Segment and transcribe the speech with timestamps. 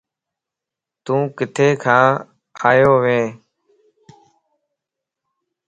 [1.03, 2.05] تون ڪٿي کان
[2.69, 3.25] آيو وئين؟